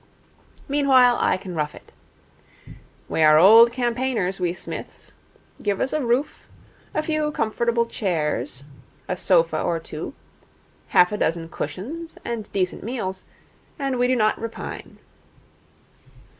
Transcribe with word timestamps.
Meanwhile, 0.67 1.17
I 1.19 1.37
can 1.37 1.53
rough 1.53 1.75
it. 1.75 1.91
We 3.07 3.21
are 3.21 3.37
old 3.37 3.71
campaigners, 3.71 4.39
we 4.39 4.51
Psmiths. 4.51 5.13
Give 5.61 5.79
us 5.79 5.93
a 5.93 6.03
roof, 6.03 6.47
a 6.95 7.03
few 7.03 7.29
comfortable 7.31 7.85
chairs, 7.85 8.63
a 9.07 9.15
sofa 9.15 9.61
or 9.61 9.79
two, 9.79 10.15
half 10.87 11.11
a 11.11 11.17
dozen 11.17 11.49
cushions, 11.49 12.17
and 12.25 12.51
decent 12.51 12.83
meals, 12.83 13.25
and 13.77 13.99
we 13.99 14.07
do 14.07 14.15
not 14.15 14.41
repine. 14.41 14.97